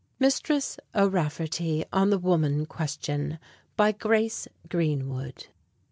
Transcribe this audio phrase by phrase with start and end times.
[0.17, 3.37] MISTRESS O'RAFFERTY ON THE WOMAN QUESTION.
[3.77, 5.45] BY GRACE GREENWOOD.